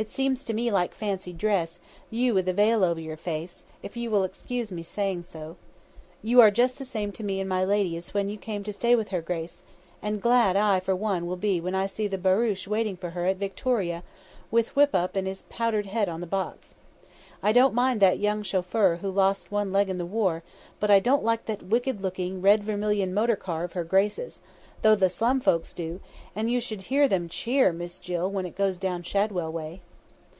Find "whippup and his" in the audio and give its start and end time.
14.70-15.42